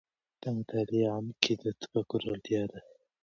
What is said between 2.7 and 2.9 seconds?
ده.